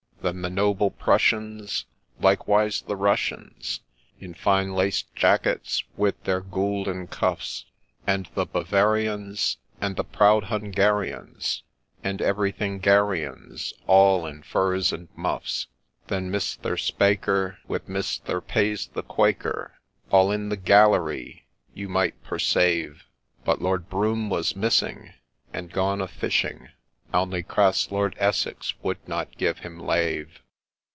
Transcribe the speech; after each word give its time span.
Then 0.23 0.43
the 0.43 0.51
Noble 0.51 0.91
Prussians, 0.91 1.85
likewise 2.19 2.83
the 2.83 2.95
Russians, 2.95 3.79
In 4.19 4.35
fine 4.35 4.71
laced 4.71 5.11
jackets 5.15 5.83
with 5.97 6.23
their 6.25 6.41
goulden 6.41 7.07
cuffs, 7.07 7.65
And 8.05 8.27
the 8.35 8.45
Bavarians, 8.45 9.57
and 9.81 9.95
the 9.95 10.03
proud 10.03 10.43
Hungarians, 10.43 11.63
And 12.03 12.19
Everythingarians 12.19 13.73
all 13.87 14.27
in 14.27 14.43
furs 14.43 14.93
and 14.93 15.07
muffs. 15.15 15.65
Then 16.05 16.29
Misthur 16.29 16.77
Spaker, 16.77 17.57
with 17.67 17.89
Misthur 17.89 18.41
Pays 18.41 18.89
the 18.93 19.01
Quaker, 19.01 19.73
All 20.11 20.31
in 20.31 20.49
the 20.49 20.55
Gallery 20.57 21.47
you 21.73 21.89
might 21.89 22.23
persave; 22.23 23.05
But 23.43 23.59
Lord 23.59 23.89
Brougham 23.89 24.29
was 24.29 24.55
missing, 24.55 25.13
and 25.51 25.71
gone 25.73 25.99
a 25.99 26.07
fishing, 26.07 26.69
Ounly 27.13 27.45
crass 27.45 27.91
Lord 27.91 28.15
Essex 28.19 28.73
would 28.83 29.05
not 29.05 29.37
give 29.37 29.59
him 29.59 29.77
lave. 29.81 30.39